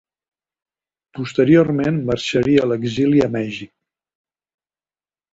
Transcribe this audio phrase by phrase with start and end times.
[1.17, 3.71] Posteriorment marxaria a l'exili a Mèxic.